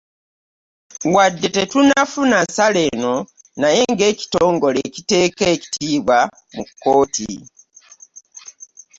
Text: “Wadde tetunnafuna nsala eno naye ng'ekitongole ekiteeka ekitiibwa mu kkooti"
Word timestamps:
“Wadde 1.13 1.47
tetunnafuna 1.55 2.37
nsala 2.45 2.79
eno 2.91 3.13
naye 3.61 3.81
ng'ekitongole 3.93 4.79
ekiteeka 4.87 5.43
ekitiibwa 5.55 6.19
mu 6.53 6.63
kkooti" 6.67 7.31